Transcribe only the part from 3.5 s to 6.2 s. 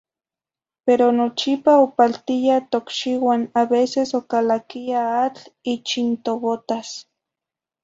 a veces ocalaquiya atl ichin